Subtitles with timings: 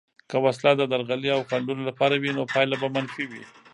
[0.29, 3.43] که وسله د درغلي او خنډونو لپاره وي، نو پایله به منفي وي.